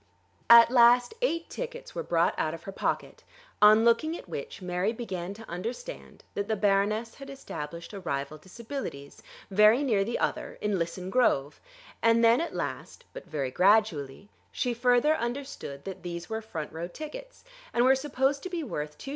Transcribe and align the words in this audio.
At 0.49 0.71
last 0.71 1.13
eight 1.21 1.47
tickets 1.47 1.93
were 1.93 2.01
brought 2.01 2.33
out 2.35 2.55
of 2.55 2.63
her 2.63 2.71
pocket, 2.71 3.23
on 3.61 3.85
looking 3.85 4.17
at 4.17 4.27
which 4.27 4.59
Mary 4.59 4.91
began 4.91 5.35
to 5.35 5.47
understand 5.47 6.23
that 6.33 6.47
the 6.47 6.55
Baroness 6.55 7.13
had 7.13 7.29
established 7.29 7.93
a 7.93 7.99
rival 7.99 8.39
Disabilities, 8.39 9.21
very 9.51 9.83
near 9.83 10.03
the 10.03 10.17
other, 10.17 10.57
in 10.59 10.79
Lisson 10.79 11.11
Grove; 11.11 11.61
and 12.01 12.23
then 12.23 12.41
at 12.41 12.55
last, 12.55 13.05
but 13.13 13.27
very 13.27 13.51
gradually, 13.51 14.27
she 14.51 14.73
further 14.73 15.13
understood 15.15 15.85
that 15.85 16.01
these 16.01 16.27
were 16.27 16.41
front 16.41 16.73
row 16.73 16.87
tickets, 16.87 17.43
and 17.71 17.85
were 17.85 17.93
supposed 17.93 18.41
to 18.41 18.49
be 18.49 18.63
worth 18.63 18.97
2_s. 18.97 19.09